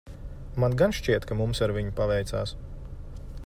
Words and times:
Man 0.63 0.77
gan 0.81 0.95
šķiet, 0.99 1.27
ka 1.31 1.37
mums 1.43 1.63
ar 1.67 1.75
viņu 1.77 1.95
paveicās. 2.01 2.59